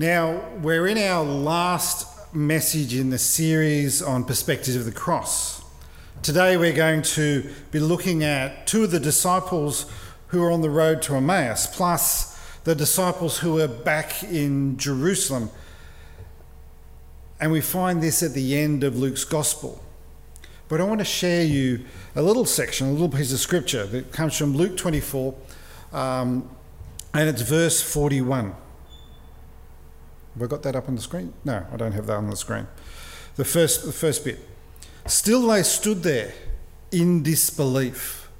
[0.00, 5.60] Now, we're in our last message in the series on perspectives of the cross.
[6.22, 9.90] Today, we're going to be looking at two of the disciples
[10.28, 15.50] who are on the road to Emmaus, plus the disciples who are back in Jerusalem.
[17.40, 19.82] And we find this at the end of Luke's Gospel.
[20.68, 21.84] But I want to share you
[22.14, 25.34] a little section, a little piece of scripture that comes from Luke 24,
[25.92, 26.48] um,
[27.12, 28.54] and it's verse 41.
[30.38, 31.32] Have I got that up on the screen?
[31.44, 32.68] No, I don't have that on the screen.
[33.34, 34.38] The first, the first bit.
[35.04, 36.32] Still they stood there
[36.92, 38.30] in disbelief.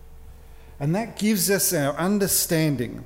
[0.79, 3.05] And that gives us our understanding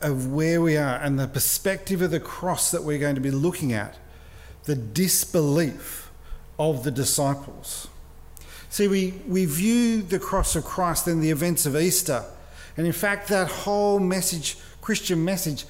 [0.00, 3.32] of where we are and the perspective of the cross that we're going to be
[3.32, 3.96] looking at.
[4.62, 6.12] The disbelief
[6.60, 7.88] of the disciples.
[8.70, 12.24] See, we, we view the cross of Christ and the events of Easter.
[12.76, 15.64] And in fact, that whole message, Christian message,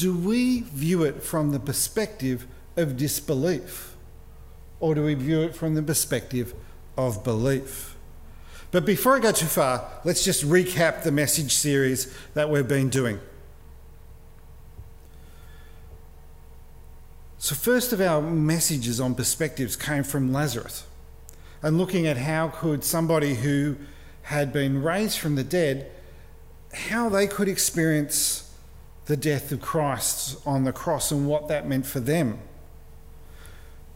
[0.00, 3.94] do we view it from the perspective of disbelief?
[4.80, 6.54] Or do we view it from the perspective
[6.96, 7.96] of belief?
[8.70, 12.88] But before I go too far, let's just recap the message series that we've been
[12.88, 13.20] doing.
[17.36, 20.86] So, first of our messages on perspectives came from Lazarus
[21.62, 23.76] and looking at how could somebody who
[24.22, 25.90] had been raised from the dead,
[26.72, 28.49] how they could experience
[29.10, 32.38] the death of Christ on the cross and what that meant for them.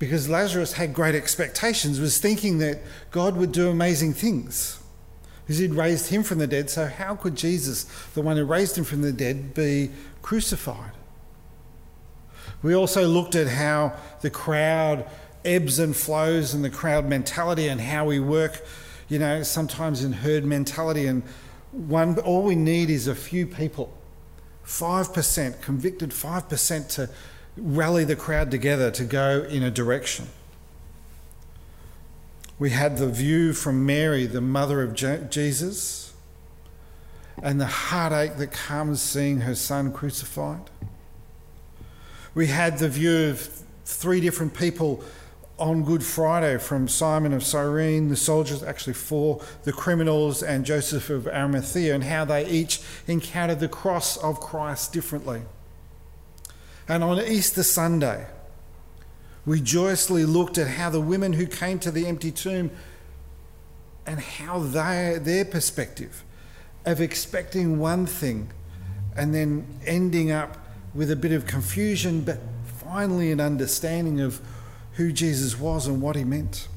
[0.00, 2.80] Because Lazarus had great expectations, was thinking that
[3.12, 4.80] God would do amazing things.
[5.44, 8.76] Because he'd raised him from the dead, so how could Jesus, the one who raised
[8.76, 10.90] him from the dead, be crucified?
[12.60, 15.08] We also looked at how the crowd
[15.44, 18.64] ebbs and flows and the crowd mentality and how we work,
[19.08, 21.06] you know, sometimes in herd mentality.
[21.06, 21.22] And
[21.70, 23.96] one, all we need is a few people
[24.66, 27.10] 5%, convicted 5% to
[27.56, 30.28] rally the crowd together to go in a direction.
[32.58, 36.12] We had the view from Mary, the mother of Jesus,
[37.42, 40.70] and the heartache that comes seeing her son crucified.
[42.34, 43.48] We had the view of
[43.84, 45.04] three different people
[45.59, 51.10] on Good Friday from Simon of Cyrene, the soldiers, actually four, the criminals, and Joseph
[51.10, 55.42] of Arimathea, and how they each encountered the cross of Christ differently.
[56.88, 58.26] And on Easter Sunday,
[59.47, 62.71] we joyously looked at how the women who came to the empty tomb
[64.06, 66.25] and how they, their perspective
[66.84, 68.50] of expecting one thing
[69.16, 70.59] and then ending up
[70.94, 72.38] with a bit of confusion, but
[72.81, 74.41] finally an understanding of
[74.94, 76.69] who Jesus was and what he meant.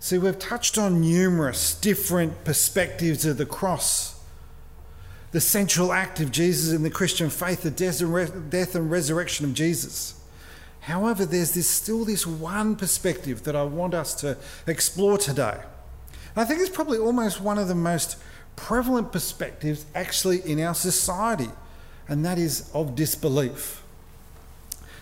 [0.00, 4.20] See, we've touched on numerous different perspectives of the cross.
[5.32, 10.18] The central act of Jesus in the Christian faith, the death and resurrection of Jesus.
[10.80, 15.58] However, there's this, still this one perspective that I want us to explore today.
[16.34, 18.16] And I think it's probably almost one of the most
[18.56, 21.50] prevalent perspectives actually in our society,
[22.08, 23.82] and that is of disbelief.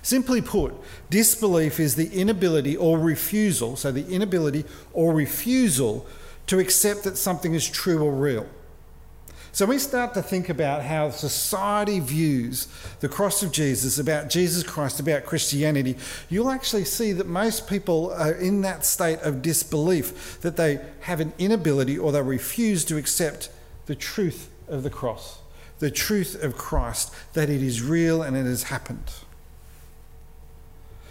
[0.06, 0.72] Simply put,
[1.10, 6.06] disbelief is the inability or refusal, so the inability or refusal
[6.46, 8.46] to accept that something is true or real.
[9.50, 12.68] So we start to think about how society views
[13.00, 15.96] the cross of Jesus, about Jesus Christ, about Christianity.
[16.30, 21.18] You'll actually see that most people are in that state of disbelief, that they have
[21.18, 23.50] an inability or they refuse to accept
[23.86, 25.40] the truth of the cross,
[25.80, 29.10] the truth of Christ, that it is real and it has happened.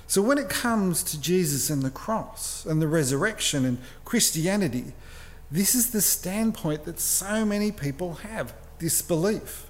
[0.08, 4.94] So when it comes to Jesus and the cross and the resurrection and Christianity,
[5.52, 9.68] this is the standpoint that so many people have disbelief.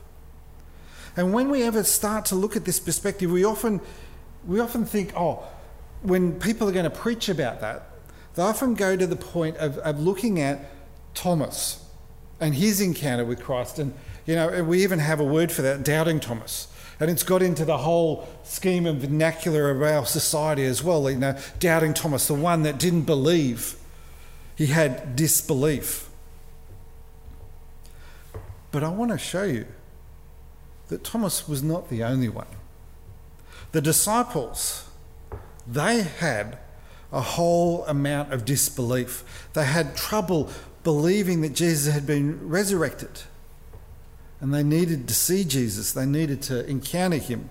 [1.15, 3.79] And when we ever start to look at this perspective, we often,
[4.45, 5.43] we often think, oh,
[6.01, 7.89] when people are going to preach about that,
[8.35, 10.69] they often go to the point of, of looking at
[11.13, 11.85] Thomas
[12.39, 13.79] and his encounter with Christ.
[13.79, 13.93] And,
[14.25, 16.67] you know, we even have a word for that, doubting Thomas.
[16.99, 21.09] And it's got into the whole scheme and vernacular of our society as well.
[21.09, 23.75] You know, doubting Thomas, the one that didn't believe,
[24.55, 26.09] he had disbelief.
[28.71, 29.65] But I want to show you
[30.87, 32.47] that Thomas was not the only one.
[33.71, 34.87] The disciples,
[35.67, 36.59] they had
[37.11, 39.49] a whole amount of disbelief.
[39.53, 40.49] They had trouble
[40.83, 43.21] believing that Jesus had been resurrected
[44.45, 47.49] and they needed to see Jesus, they needed to encounter him.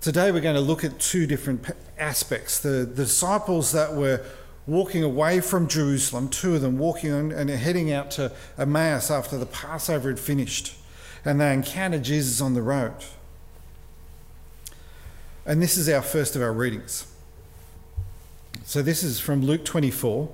[0.00, 1.64] Today, we're going to look at two different
[1.96, 4.24] aspects the, the disciples that were
[4.66, 9.46] walking away from Jerusalem, two of them walking and heading out to Emmaus after the
[9.46, 10.74] Passover had finished.
[11.24, 12.94] and they encountered Jesus on the road.
[15.46, 17.06] And this is our first of our readings.
[18.64, 20.28] So this is from Luke 24,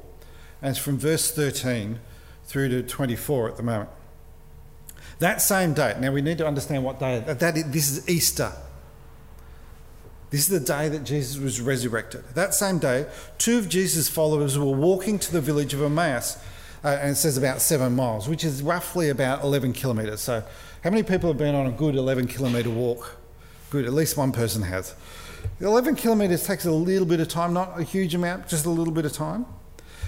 [0.62, 2.00] and it's from verse 13
[2.47, 3.91] through to 24 at the moment.
[5.20, 8.52] That same day, now we need to understand what day, that, that this is Easter.
[10.31, 12.25] This is the day that Jesus was resurrected.
[12.34, 13.06] That same day,
[13.37, 16.38] two of Jesus' followers were walking to the village of Emmaus,
[16.82, 20.22] uh, and it says about seven miles, which is roughly about 11 kilometres.
[20.22, 20.43] So,
[20.82, 23.17] how many people have been on a good 11 kilometre walk?
[23.69, 24.94] Good, at least one person has.
[25.61, 28.94] 11 kilometres takes a little bit of time, not a huge amount, just a little
[28.94, 29.44] bit of time.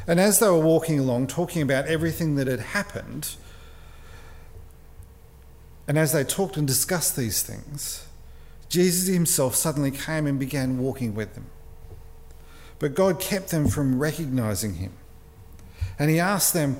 [0.06, 3.36] And as they were walking along, talking about everything that had happened,
[5.86, 8.06] and as they talked and discussed these things,
[8.68, 11.46] Jesus himself suddenly came and began walking with them.
[12.78, 14.92] But God kept them from recognizing him.
[15.98, 16.78] And he asked them,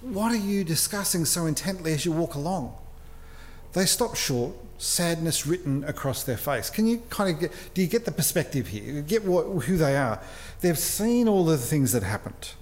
[0.00, 2.74] What are you discussing so intently as you walk along?
[3.72, 6.70] They stopped short, sadness written across their face.
[6.70, 9.02] Can you kind of get, do you get the perspective here?
[9.02, 10.20] Get what, who they are?
[10.60, 12.52] They've seen all the things that happened.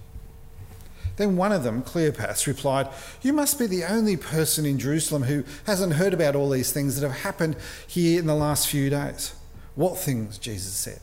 [1.16, 2.88] Then one of them, Cleopas, replied,
[3.22, 6.98] You must be the only person in Jerusalem who hasn't heard about all these things
[7.00, 9.34] that have happened here in the last few days.
[9.74, 10.38] What things?
[10.38, 11.00] Jesus said.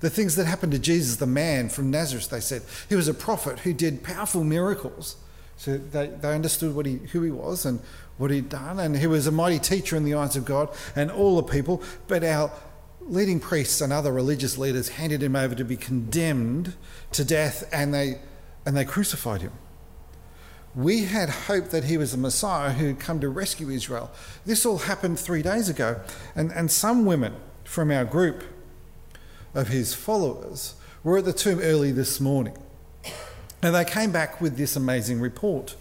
[0.00, 2.62] The things that happened to Jesus, the man from Nazareth, they said.
[2.88, 5.16] He was a prophet who did powerful miracles.
[5.56, 7.80] So they, they understood what he, who he was and
[8.16, 8.78] what he'd done.
[8.78, 11.82] And he was a mighty teacher in the eyes of God and all the people.
[12.06, 12.52] But our
[13.00, 16.74] leading priests and other religious leaders handed him over to be condemned
[17.12, 18.18] to death and they,
[18.68, 19.52] and they crucified him.
[20.74, 24.10] We had hoped that he was the Messiah who had come to rescue Israel.
[24.44, 26.02] This all happened three days ago.
[26.36, 27.34] And, and some women
[27.64, 28.44] from our group
[29.54, 32.58] of his followers were at the tomb early this morning.
[33.62, 35.74] And they came back with this amazing report.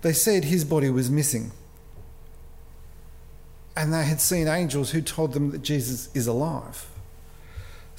[0.00, 1.52] They said his body was missing.
[3.76, 6.89] And they had seen angels who told them that Jesus is alive.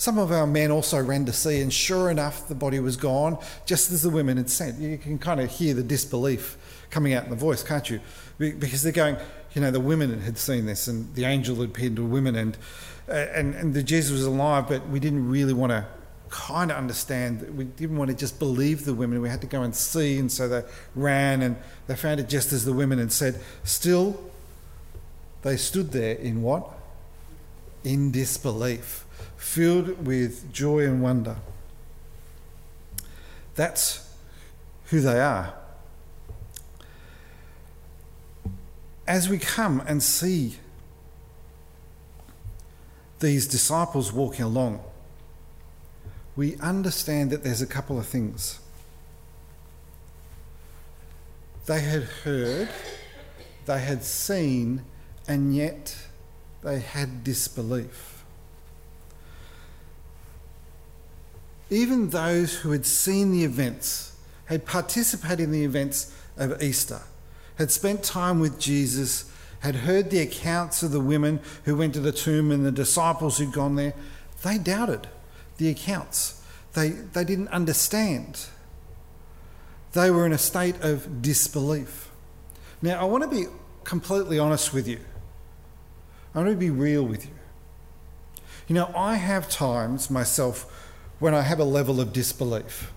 [0.01, 3.38] Some of our men also ran to see, and sure enough, the body was gone,
[3.68, 4.80] just as the women had said.
[4.80, 6.57] You can kind of hear the disbelief
[6.89, 8.00] coming out in the voice, can't you?
[8.39, 9.15] Because they're going,
[9.53, 12.57] you know, the women had seen this, and the angel had appeared to women, and
[13.07, 15.86] uh, and and the Jesus was alive, but we didn't really want to
[16.31, 19.21] kind of understand we didn't want to just believe the women.
[19.21, 20.63] We had to go and see, and so they
[20.95, 23.39] ran and they found it just as the women had said.
[23.63, 24.19] Still,
[25.44, 26.68] they stood there in what?
[27.83, 29.06] In disbelief,
[29.38, 31.38] filled with joy and wonder.
[33.56, 34.09] That's
[34.85, 35.53] who they are.
[39.07, 40.57] As we come and see
[43.19, 44.83] these disciples walking along,
[46.35, 48.59] we understand that there's a couple of things.
[51.65, 52.69] They had heard,
[53.65, 54.83] they had seen,
[55.27, 55.95] and yet
[56.63, 58.10] they had disbelief.
[61.71, 64.13] Even those who had seen the events,
[64.45, 67.00] had participated in the events of Easter,
[67.56, 69.31] had spent time with Jesus,
[69.62, 73.38] had heard the accounts of the women who went to the tomb and the disciples
[73.38, 73.94] who'd gone there,
[74.44, 75.07] they doubted
[75.57, 76.44] the accounts.
[76.73, 78.47] They, they didn't understand.
[79.94, 82.12] They were in a state of disbelief.
[82.81, 83.45] Now, I want to be
[83.85, 85.00] completely honest with you.
[86.35, 87.34] I want to be real with you.
[88.67, 90.90] You know, I have times myself
[91.21, 92.91] when I have a level of disbelief.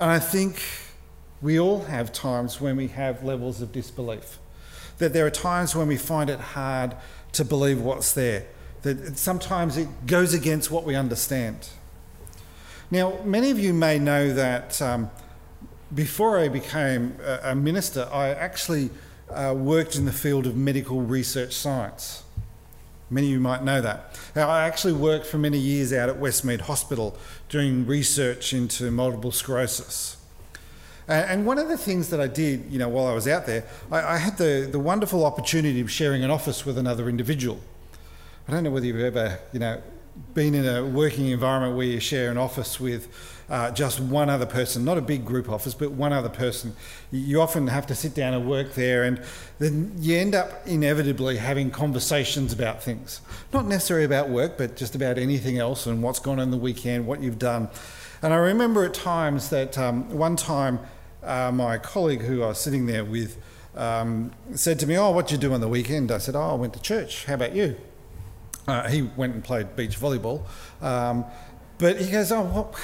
[0.00, 0.62] And I think
[1.42, 4.38] we all have times when we have levels of disbelief.
[4.96, 6.96] That there are times when we find it hard
[7.32, 8.46] to believe what's there
[8.84, 11.68] that sometimes it goes against what we understand.
[12.90, 15.10] Now, many of you may know that um,
[15.94, 18.90] before I became a, minister, I actually
[19.30, 22.23] uh, worked in the field of medical research science.
[23.14, 24.18] Many of you might know that.
[24.34, 27.16] Now, I actually worked for many years out at Westmead Hospital
[27.48, 30.16] doing research into multiple sclerosis.
[31.06, 33.66] And one of the things that I did, you know, while I was out there,
[33.92, 37.60] I, I had the, the wonderful opportunity of sharing an office with another individual.
[38.48, 39.80] I don't know whether you've ever, you know,
[40.34, 43.06] been in a working environment where you share an office with
[43.48, 46.74] uh, just one other person, not a big group office, but one other person.
[47.10, 49.22] You often have to sit down and work there, and
[49.58, 53.20] then you end up inevitably having conversations about things.
[53.52, 57.06] Not necessarily about work, but just about anything else and what's gone on the weekend,
[57.06, 57.68] what you've done.
[58.22, 60.78] And I remember at times that um, one time
[61.22, 63.36] uh, my colleague who I was sitting there with
[63.76, 66.10] um, said to me, Oh, what did you do on the weekend?
[66.10, 67.24] I said, Oh, I went to church.
[67.24, 67.76] How about you?
[68.66, 70.42] Uh, he went and played beach volleyball.
[70.80, 71.24] Um,
[71.78, 72.74] but he goes, Oh, what?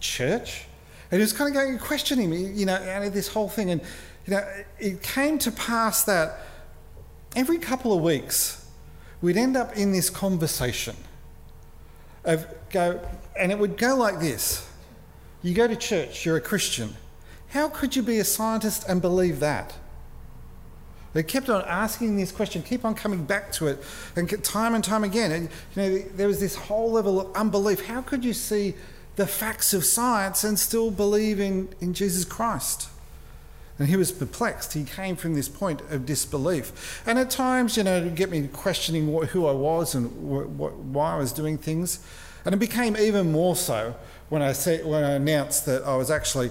[0.00, 0.64] Church?
[1.10, 3.70] And he was kind of going, questioning me, you know, out of this whole thing.
[3.70, 3.80] And
[4.26, 4.46] You know,
[4.78, 6.40] it came to pass that
[7.34, 8.66] every couple of weeks
[9.22, 10.96] we'd end up in this conversation
[12.24, 13.00] of go,
[13.38, 14.68] and it would go like this
[15.42, 16.94] You go to church, you're a Christian.
[17.48, 19.74] How could you be a scientist and believe that?
[21.14, 23.82] They kept on asking this question, keep on coming back to it,
[24.14, 25.32] and time and time again.
[25.32, 27.86] And you know, there was this whole level of unbelief.
[27.86, 28.74] How could you see
[29.18, 32.88] the facts of science and still believe in, in Jesus Christ?
[33.78, 34.72] And he was perplexed.
[34.72, 37.02] He came from this point of disbelief.
[37.04, 40.74] And at times, you know, to get me questioning what, who I was and what,
[40.74, 42.00] why I was doing things.
[42.44, 43.94] And it became even more so
[44.28, 46.50] when I, said, when I announced that I was actually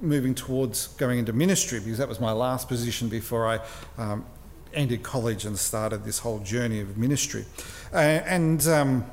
[0.00, 3.60] moving towards going into ministry because that was my last position before I
[3.96, 4.26] um,
[4.74, 7.44] ended college and started this whole journey of ministry.
[7.92, 9.06] Uh, and um,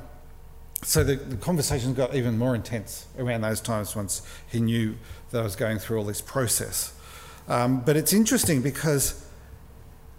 [0.82, 4.96] so the, the conversations got even more intense around those times once he knew
[5.30, 6.92] that I was going through all this process.
[7.48, 9.26] Um, but it's interesting because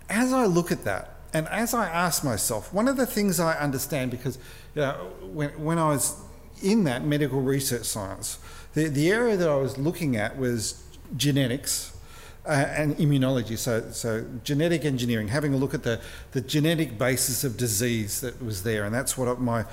[0.10, 3.58] as I look at that, and as I ask myself, one of the things I
[3.58, 4.38] understand, because
[4.76, 6.18] you know, when, when I was
[6.62, 8.38] in that medical research science,
[8.74, 10.84] the, the area that I was looking at was
[11.16, 11.98] genetics
[12.46, 13.58] uh, and immunology.
[13.58, 16.02] So, so genetic engineering, having a look at the,
[16.32, 19.66] the genetic basis of disease that was there, and that's what my,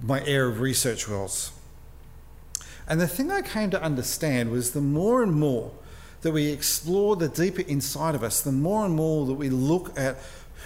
[0.00, 1.52] my area of research was.
[2.88, 5.72] And the thing I came to understand was the more and more
[6.22, 9.98] that we explore the deeper inside of us, the more and more that we look
[9.98, 10.16] at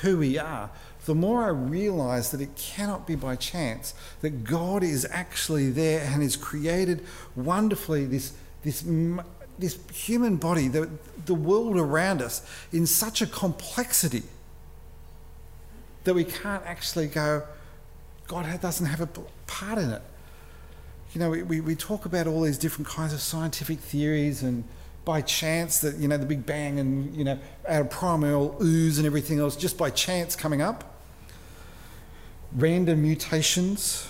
[0.03, 0.71] who we are,
[1.07, 6.01] the more I realize that it cannot be by chance, that God is actually there
[6.01, 7.05] and has created
[7.35, 8.33] wonderfully this,
[8.65, 8.85] this,
[9.59, 10.91] this human body, the,
[11.25, 14.25] the world around us, in such a complexity
[16.05, 17.45] that we can't actually go,
[18.27, 19.09] God doesn't have a
[19.47, 20.03] part in it.
[21.13, 24.65] You know, we, we, we talk about all these different kinds of scientific theories and
[25.05, 29.07] by chance that, you know, the Big Bang and, you know, our primordial ooze and
[29.07, 30.97] everything else just by chance coming up
[32.53, 34.09] random mutations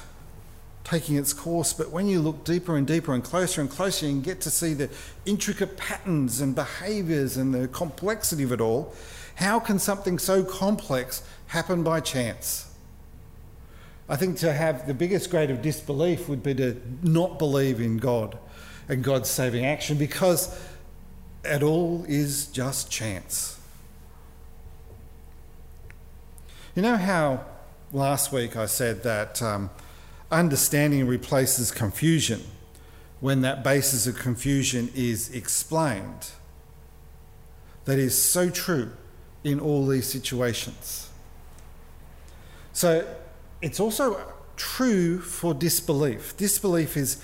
[0.84, 4.20] taking its course, but when you look deeper and deeper and closer and closer, you
[4.20, 4.88] get to see the
[5.24, 8.94] intricate patterns and behaviours and the complexity of it all.
[9.34, 12.65] How can something so complex happen by chance?
[14.08, 17.96] I think to have the biggest grade of disbelief would be to not believe in
[17.98, 18.38] God
[18.88, 20.56] and God's saving action because
[21.44, 23.58] it all is just chance.
[26.74, 27.44] You know how
[27.92, 29.70] last week I said that um,
[30.30, 32.42] understanding replaces confusion
[33.20, 36.30] when that basis of confusion is explained.
[37.86, 38.92] That is so true
[39.42, 41.08] in all these situations.
[42.72, 43.06] So
[43.62, 44.20] it's also
[44.56, 46.36] true for disbelief.
[46.36, 47.22] Disbelief is,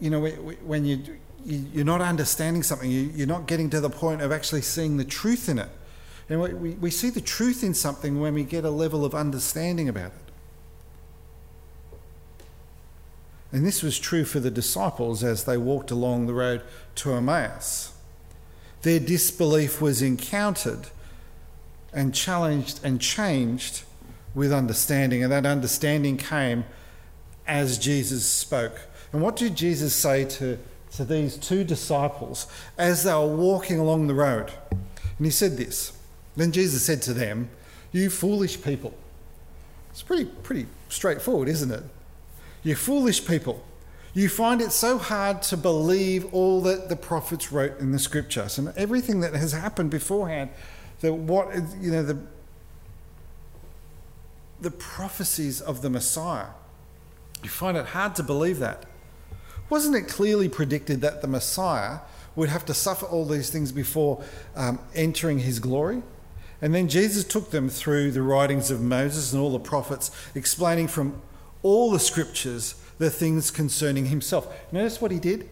[0.00, 1.02] you know, when you,
[1.44, 5.48] you're not understanding something, you're not getting to the point of actually seeing the truth
[5.48, 5.70] in it.
[6.28, 9.88] And we, we see the truth in something when we get a level of understanding
[9.88, 10.12] about it.
[13.52, 16.62] And this was true for the disciples as they walked along the road
[16.96, 17.92] to Emmaus.
[18.82, 20.88] Their disbelief was encountered
[21.92, 23.84] and challenged and changed
[24.34, 26.64] with understanding, and that understanding came
[27.46, 28.80] as Jesus spoke.
[29.12, 30.58] And what did Jesus say to,
[30.92, 34.52] to these two disciples as they were walking along the road?
[34.70, 35.92] And he said this
[36.36, 37.48] then Jesus said to them,
[37.92, 38.94] You foolish people.
[39.90, 41.84] It's pretty, pretty straightforward, isn't it?
[42.62, 43.64] You foolish people.
[44.14, 48.58] You find it so hard to believe all that the prophets wrote in the scriptures
[48.58, 50.50] and everything that has happened beforehand.
[51.00, 52.18] That what you know the
[54.64, 56.48] the prophecies of the Messiah.
[57.42, 58.86] You find it hard to believe that.
[59.70, 61.98] Wasn't it clearly predicted that the Messiah
[62.34, 64.24] would have to suffer all these things before
[64.56, 66.02] um, entering his glory?
[66.60, 70.88] And then Jesus took them through the writings of Moses and all the prophets, explaining
[70.88, 71.20] from
[71.62, 74.54] all the scriptures the things concerning himself.
[74.72, 75.48] Notice what he did?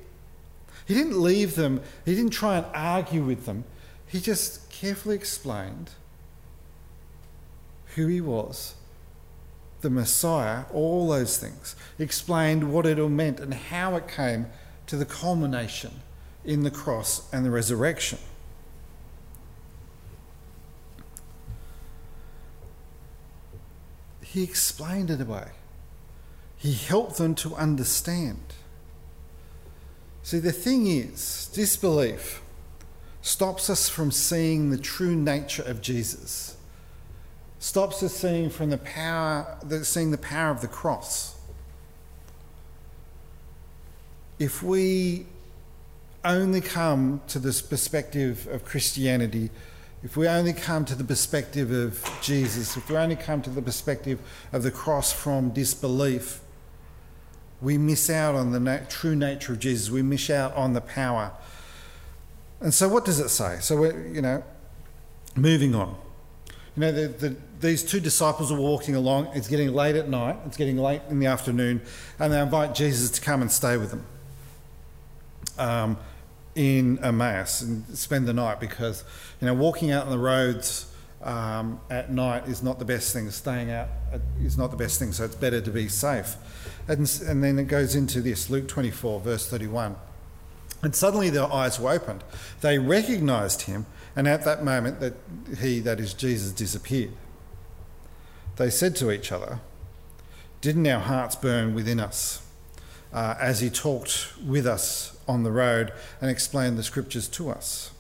[0.87, 3.65] He didn't leave them, he didn't try and argue with them.
[4.07, 5.91] He just carefully explained
[7.95, 8.75] who he was,
[9.83, 11.77] the Messiah, all those things.
[11.99, 14.47] Explained what it all meant and how it came
[14.87, 16.01] to the culmination
[16.45, 18.19] in the cross and the resurrection.
[24.23, 25.49] He explained it away.
[26.57, 28.41] He helped them to understand.
[30.23, 32.41] See, the thing is, disbelief
[33.21, 36.52] stops us from seeing the true nature of Jesus,
[37.63, 41.37] stops us seeing from the power, seeing the power of the cross.
[44.41, 45.27] If we
[46.25, 49.51] only come to this perspective of Christianity,
[50.03, 53.63] if we only come to the perspective of Jesus, if we only come to the
[53.63, 54.19] perspective
[54.53, 56.41] of the cross from disbelief,
[57.61, 59.89] we miss out on the na- true nature of Jesus.
[59.89, 61.31] We miss out on the power.
[62.61, 63.59] And so, what does it say?
[63.61, 64.43] So, we're, you know,
[65.37, 65.97] moving on.
[66.77, 69.29] You know, the, the, these two disciples are walking along.
[69.35, 71.83] It's getting late at night, it's getting late in the afternoon,
[72.19, 74.07] and they invite Jesus to come and stay with them
[75.59, 75.99] um,
[76.55, 79.05] in Emmaus and spend the night because,
[79.41, 83.31] you know, walking out on the roads um, at night is not the best thing.
[83.31, 83.89] Staying out
[84.43, 86.37] is not the best thing, so it's better to be safe.
[86.89, 89.97] And, and then it goes into this Luke 24, verse 31.
[90.83, 92.25] And suddenly their eyes were opened.
[92.61, 95.15] They recognized him and at that moment, that
[95.61, 97.13] he, that is Jesus, disappeared.
[98.57, 99.61] They said to each other,
[100.61, 102.43] Didn't our hearts burn within us
[103.13, 107.93] uh, as he talked with us on the road and explained the scriptures to us?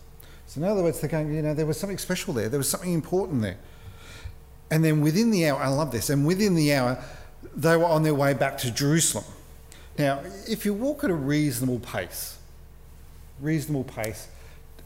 [0.46, 2.68] So, in other words, they're going, you know, there was something special there, there was
[2.68, 3.58] something important there.
[4.70, 7.02] And then within the hour, I love this, and within the hour,
[7.56, 9.24] they were on their way back to Jerusalem.
[9.98, 12.38] Now, if you walk at a reasonable pace,
[13.40, 14.28] reasonable pace,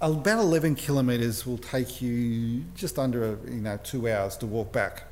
[0.01, 5.05] about 11 kilometres will take you just under you know two hours to walk back.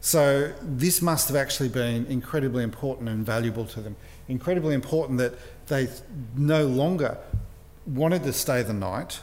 [0.00, 3.96] So this must have actually been incredibly important and valuable to them.
[4.28, 5.34] Incredibly important that
[5.66, 5.88] they
[6.36, 7.18] no longer
[7.86, 9.20] wanted to stay the night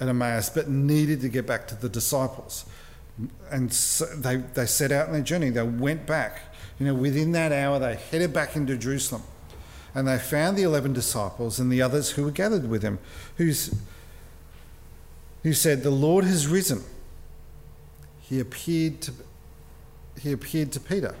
[0.00, 2.64] at Emmaus, but needed to get back to the disciples.
[3.50, 5.50] And so they, they set out on their journey.
[5.50, 6.40] They went back.
[6.78, 9.22] You know, within that hour, they headed back into Jerusalem.
[9.94, 12.98] And they found the 11 disciples and the others who were gathered with him,
[13.36, 13.74] whose,
[15.42, 16.84] who said, The Lord has risen.
[18.20, 19.12] He appeared to,
[20.20, 21.14] he appeared to Peter.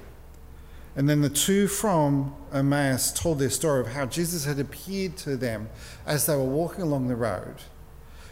[0.96, 5.36] And then the two from Emmaus told their story of how Jesus had appeared to
[5.36, 5.68] them
[6.04, 7.56] as they were walking along the road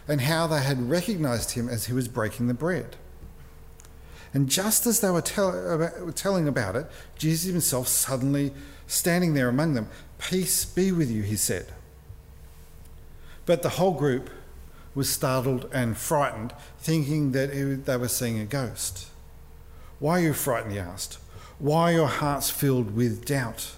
[0.07, 2.97] and how they had recognized him as he was breaking the bread.
[4.33, 8.51] And just as they were tell, telling about it, Jesus himself suddenly
[8.89, 11.67] standing there among them, Peace be with you, he said.
[13.45, 14.29] But the whole group
[14.93, 19.07] was startled and frightened, thinking that they were seeing a ghost.
[19.99, 20.73] Why are you frightened?
[20.73, 21.19] he asked.
[21.57, 23.71] Why are your hearts filled with doubt?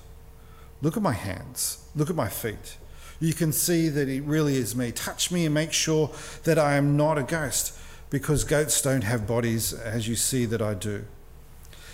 [0.81, 2.77] Look at my hands, look at my feet.
[3.19, 4.91] You can see that it really is me.
[4.91, 6.09] Touch me and make sure
[6.43, 7.77] that I am not a ghost,
[8.09, 11.05] because goats don't have bodies as you see that I do.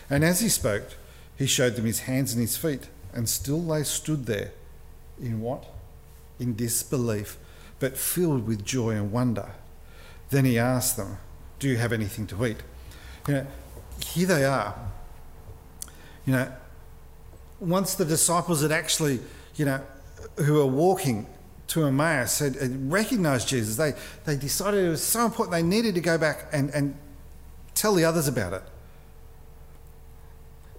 [0.10, 0.96] And as he spoke,
[1.36, 4.52] he showed them his hands and his feet and still they stood there
[5.20, 5.66] in what?
[6.40, 7.40] In disbelief,
[7.80, 9.50] but filled with joy and wonder.
[10.30, 11.18] Then he asked them,
[11.58, 12.58] Do you have anything to eat?
[13.28, 13.48] You know,
[14.06, 14.76] here they are.
[16.28, 16.52] You know,
[17.60, 19.20] once the disciples had actually,
[19.56, 19.82] you know,
[20.36, 21.26] who were walking
[21.70, 22.56] to Emmaus had,
[22.92, 23.94] recognized Jesus, they,
[24.26, 26.96] they decided it was so important they needed to go back and, and
[27.74, 28.64] tell the others about it.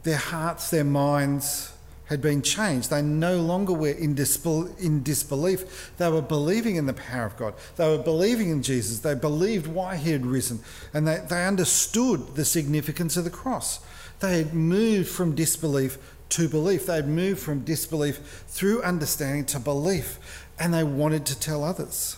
[0.05, 1.72] Their hearts, their minds,
[2.08, 2.90] had been changed.
[2.90, 5.92] They no longer were in, disbel- in disbelief.
[5.98, 7.54] They were believing in the power of God.
[7.76, 9.00] They were believing in Jesus.
[9.00, 10.60] They believed why he had risen.
[10.94, 13.80] And they, they understood the significance of the cross.
[14.20, 15.98] They had moved from disbelief
[16.30, 16.86] to belief.
[16.86, 20.46] They had moved from disbelief through understanding to belief.
[20.58, 22.16] And they wanted to tell others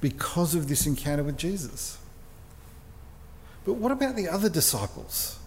[0.00, 1.98] because of this encounter with Jesus.
[3.64, 5.39] But what about the other disciples?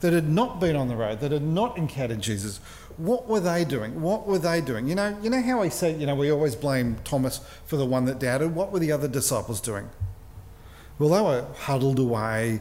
[0.00, 2.58] That had not been on the road, that had not encountered Jesus,
[2.96, 4.00] what were they doing?
[4.00, 4.88] What were they doing?
[4.88, 7.86] You know, you know how I say, you know, we always blame Thomas for the
[7.86, 8.54] one that doubted.
[8.54, 9.88] What were the other disciples doing?
[10.98, 12.60] Well, they were huddled away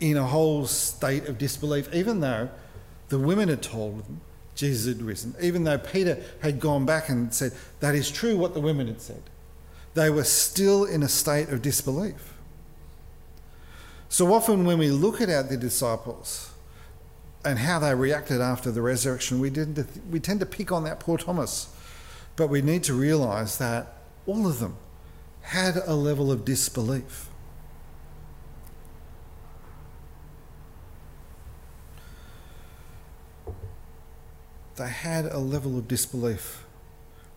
[0.00, 2.50] in a whole state of disbelief, even though
[3.08, 4.20] the women had told them
[4.54, 8.54] Jesus had risen, even though Peter had gone back and said, That is true what
[8.54, 9.22] the women had said.
[9.94, 12.34] They were still in a state of disbelief.
[14.08, 16.51] So often, when we look at our the disciples,
[17.44, 20.84] and how they reacted after the resurrection, we, tend to, we tend to pick on
[20.84, 21.74] that poor Thomas.
[22.36, 23.94] But we need to realize that
[24.26, 24.76] all of them
[25.42, 27.28] had a level of disbelief.
[34.76, 36.64] They had a level of disbelief,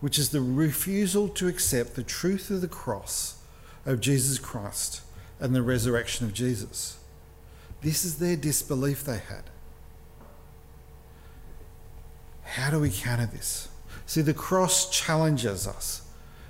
[0.00, 3.42] which is the refusal to accept the truth of the cross
[3.84, 5.02] of Jesus Christ
[5.38, 6.98] and the resurrection of Jesus.
[7.82, 9.50] This is their disbelief they had.
[12.46, 13.68] How do we counter this?
[14.06, 16.02] See, the cross challenges us.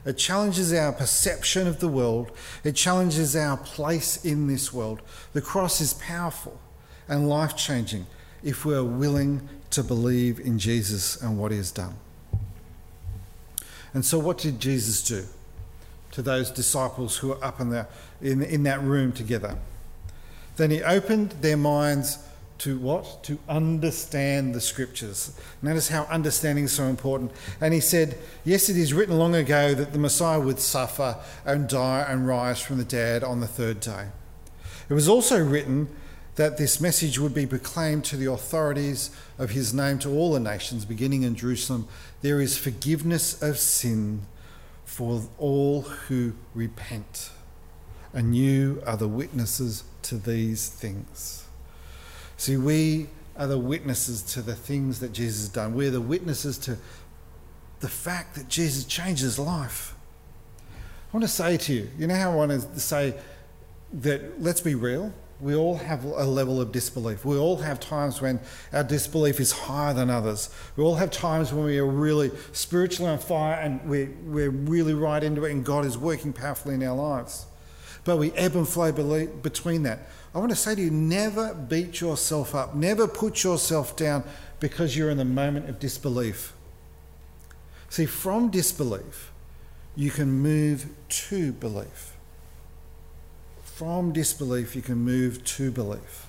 [0.05, 2.31] It challenges our perception of the world.
[2.63, 5.03] It challenges our place in this world.
[5.33, 6.61] The cross is powerful
[7.09, 8.07] and life changing
[8.45, 11.95] if we're willing to believe in Jesus and what he has done.
[13.95, 15.25] And so, what did Jesus do
[16.13, 17.89] to those disciples who were up in, the,
[18.21, 19.57] in, in that room together?
[20.57, 22.19] Then he opened their minds
[22.59, 23.23] to what?
[23.25, 25.39] To understand the scriptures.
[25.63, 27.33] Notice how understanding is so important.
[27.61, 31.69] And he said, Yes, it is written long ago that the Messiah would suffer and
[31.69, 34.09] die and rise from the dead on the third day.
[34.89, 35.89] It was also written
[36.37, 40.41] that this message would be proclaimed to the authorities of his name to all the
[40.41, 41.89] nations, beginning in Jerusalem.
[42.21, 44.27] There is forgiveness of sin
[44.85, 47.31] for all who repent.
[48.13, 51.46] And you are the witnesses to these things.
[52.37, 55.75] See, we are the witnesses to the things that Jesus has done.
[55.75, 56.79] We're the witnesses to
[57.81, 59.95] the fact that Jesus changed his life.
[60.69, 63.15] I want to say to you, you know how I want to say
[63.93, 67.25] that, let's be real, we all have a level of disbelief.
[67.25, 68.41] We all have times when
[68.73, 70.49] our disbelief is higher than others.
[70.77, 74.95] We all have times when we are really spiritually on fire and we're, we're really
[74.95, 77.45] right into it and God is working powerfully in our lives.
[78.05, 80.09] But we ebb and flow between that.
[80.37, 84.23] I want to say to you never beat yourself up, never put yourself down
[84.61, 86.53] because you're in the moment of disbelief.
[87.89, 89.33] See, from disbelief,
[89.97, 92.13] you can move to belief.
[93.65, 96.27] From disbelief, you can move to belief.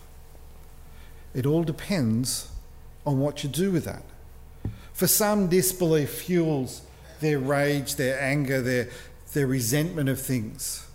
[1.33, 2.49] It all depends
[3.05, 4.03] on what you do with that.
[4.93, 6.81] For some, disbelief fuels
[7.19, 8.87] their rage, their anger, their,
[9.33, 10.86] their resentment of things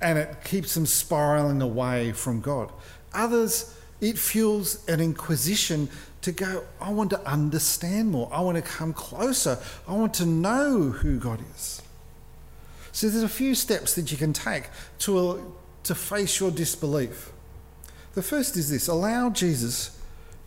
[0.00, 2.70] and it keeps them spiraling away from God.
[3.14, 5.88] Others, it fuels an inquisition
[6.22, 8.28] to go, I want to understand more.
[8.32, 9.58] I want to come closer.
[9.86, 11.82] I want to know who God is.
[12.92, 14.68] So there's a few steps that you can take
[15.00, 15.38] to, uh,
[15.84, 17.30] to face your disbelief.
[18.14, 20.00] The first is this allow Jesus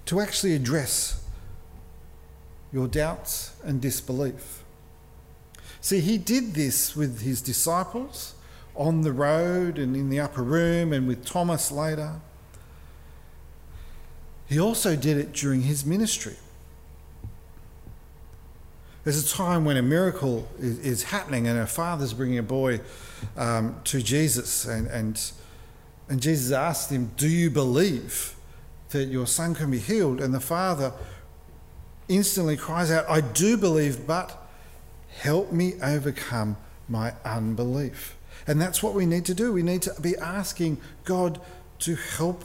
[0.07, 1.23] to actually address
[2.71, 4.63] your doubts and disbelief.
[5.81, 8.33] See, he did this with his disciples
[8.79, 12.21] on the road and in the upper room and with Thomas later.
[14.47, 16.37] He also did it during his ministry.
[19.03, 22.79] There's a time when a miracle is, happening and a father's bringing a boy
[23.37, 25.31] um, to Jesus, and, and,
[26.07, 28.35] and Jesus asked him, Do you believe
[28.89, 30.21] that your son can be healed?
[30.21, 30.93] And the father
[32.07, 34.47] instantly cries out, I do believe, but
[35.21, 38.15] help me overcome my unbelief.
[38.49, 39.53] And that's what we need to do.
[39.53, 41.39] We need to be asking God
[41.81, 42.43] to help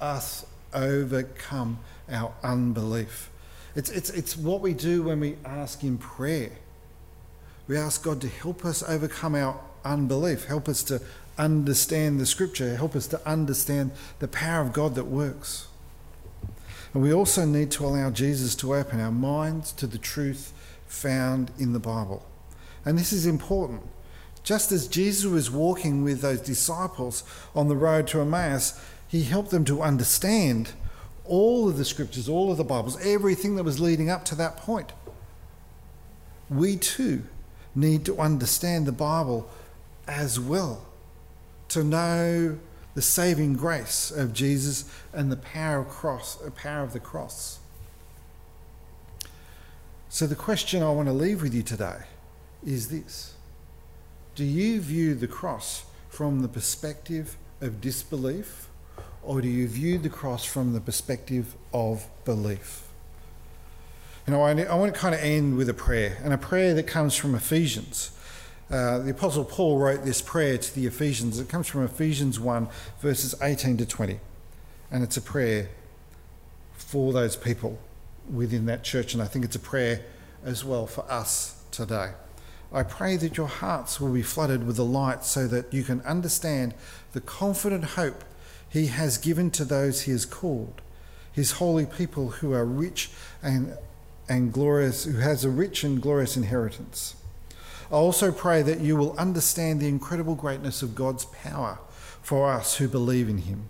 [0.00, 3.30] us overcome our unbelief.
[3.74, 6.52] It's, it's, it's what we do when we ask in prayer.
[7.66, 11.02] We ask God to help us overcome our unbelief, help us to
[11.36, 15.66] understand the scripture, help us to understand the power of God that works.
[16.92, 20.52] And we also need to allow Jesus to open our minds to the truth
[20.86, 22.24] found in the Bible.
[22.84, 23.82] And this is important
[24.44, 28.78] just as Jesus was walking with those disciples on the road to Emmaus,
[29.08, 30.72] he helped them to understand
[31.24, 34.58] all of the scriptures, all of the Bibles, everything that was leading up to that
[34.58, 34.92] point.
[36.50, 37.24] We too
[37.74, 39.48] need to understand the Bible
[40.06, 40.84] as well,
[41.68, 42.58] to know
[42.94, 47.58] the saving grace of Jesus and the power of cross, the power of the cross.
[50.10, 52.02] So the question I want to leave with you today
[52.64, 53.33] is this
[54.34, 58.68] do you view the cross from the perspective of disbelief,
[59.22, 62.82] or do you view the cross from the perspective of belief?
[64.26, 66.86] You know, I, want to kind of end with a prayer, and a prayer that
[66.86, 68.10] comes from Ephesians.
[68.70, 71.38] Uh, the Apostle Paul wrote this prayer to the Ephesians.
[71.38, 72.68] It comes from Ephesians 1,
[73.00, 74.18] verses 18 to 20.
[74.90, 75.68] And it's a prayer
[76.72, 77.78] for those people
[78.32, 79.12] within that church.
[79.12, 80.00] And I think it's a prayer
[80.42, 82.12] as well for us today.
[82.74, 86.00] I pray that your hearts will be flooded with the light so that you can
[86.00, 86.74] understand
[87.12, 88.24] the confident hope
[88.68, 90.82] he has given to those he has called,
[91.30, 93.10] his holy people who are rich
[93.40, 93.78] and,
[94.28, 97.14] and glorious, who has a rich and glorious inheritance.
[97.92, 101.78] I also pray that you will understand the incredible greatness of God's power
[102.22, 103.68] for us who believe in him.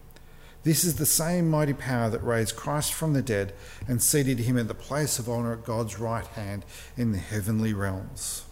[0.63, 3.53] This is the same mighty power that raised Christ from the dead
[3.87, 6.65] and seated him at the place of honour at God's right hand
[6.97, 8.45] in the heavenly realms.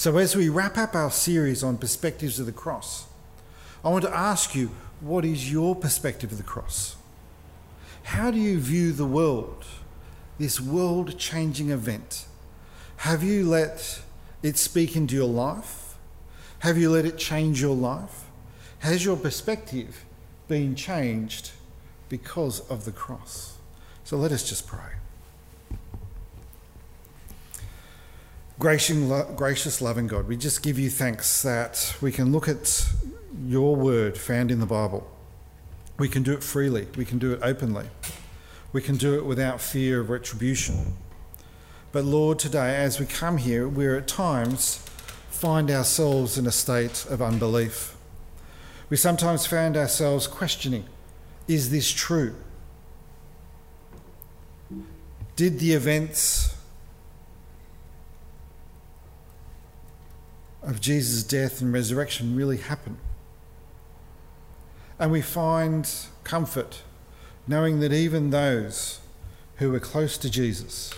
[0.00, 3.06] So, as we wrap up our series on perspectives of the cross,
[3.84, 4.70] I want to ask you
[5.02, 6.96] what is your perspective of the cross?
[8.04, 9.66] How do you view the world,
[10.38, 12.24] this world changing event?
[12.96, 14.00] Have you let
[14.42, 15.96] it speak into your life?
[16.60, 18.24] Have you let it change your life?
[18.78, 20.06] Has your perspective
[20.48, 21.50] been changed
[22.08, 23.58] because of the cross?
[24.04, 24.94] So let us just pray.
[28.60, 32.92] Gracious, loving God, we just give you thanks that we can look at
[33.46, 35.10] your word found in the Bible.
[35.98, 37.86] We can do it freely, we can do it openly,
[38.74, 40.94] we can do it without fear of retribution.
[41.90, 44.84] But Lord, today, as we come here, we're at times
[45.30, 47.96] find ourselves in a state of unbelief.
[48.90, 50.84] We sometimes find ourselves questioning
[51.48, 52.34] is this true?
[55.34, 56.49] Did the events
[60.62, 62.98] of Jesus' death and resurrection really happen?
[64.98, 65.90] And we find
[66.24, 66.82] comfort
[67.46, 69.00] knowing that even those
[69.56, 70.94] who were close to Jesus,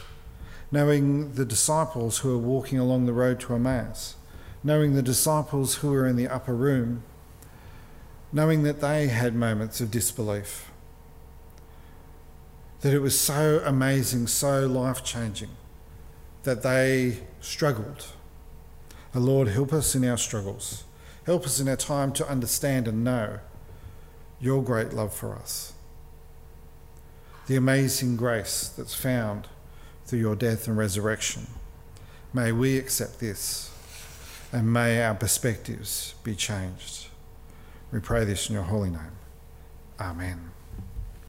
[0.71, 4.17] knowing the disciples who were walking along the road to Emmaus,
[4.65, 7.03] knowing the disciples who were in the upper room,
[8.33, 10.71] knowing that they had moments of disbelief,
[12.81, 15.51] that it was so amazing, so life changing,
[16.43, 18.07] that they struggled.
[19.13, 20.85] The Lord, help us in our struggles.
[21.25, 23.39] Help us in our time to understand and know
[24.41, 25.75] your great love for us.
[27.47, 29.49] The amazing grace that's found
[30.05, 31.47] through your death and resurrection.
[32.33, 33.71] May we accept this
[34.53, 37.09] and may our perspectives be changed.
[37.93, 39.17] We pray this in your holy name.
[40.01, 40.52] Amen.